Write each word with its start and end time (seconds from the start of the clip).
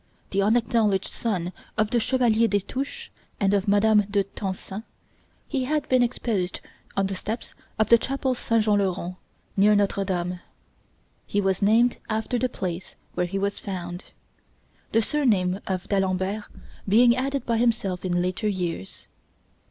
The 0.31 0.39
unacknowleged 0.41 1.05
son 1.11 1.53
of 1.77 1.91
the 1.91 1.99
Chevalier 1.99 2.47
Destouches 2.47 3.09
and 3.39 3.53
of 3.53 3.67
Mme. 3.67 4.01
de 4.09 4.23
Tencin, 4.23 4.81
he 5.47 5.65
had 5.65 5.87
been 5.89 6.01
exposed 6.01 6.59
on 6.97 7.05
the 7.05 7.13
steps 7.13 7.53
of 7.77 7.89
the 7.89 7.99
chapel 7.99 8.33
St. 8.33 8.63
Jean 8.63 8.79
le 8.79 8.91
Rond, 8.91 9.17
near 9.55 9.75
Notre 9.75 10.03
Dame. 10.03 10.39
He 11.27 11.39
was 11.39 11.61
named 11.61 11.99
after 12.09 12.39
the 12.39 12.49
place 12.49 12.95
where 13.13 13.27
he 13.27 13.37
was 13.37 13.59
found; 13.59 14.05
the 14.91 15.03
surname 15.03 15.59
of 15.67 15.87
D'Alembert 15.87 16.45
being 16.89 17.15
added 17.15 17.45
by 17.45 17.57
himself 17.57 18.03
in 18.03 18.23
later 18.23 18.47
years. 18.47 19.05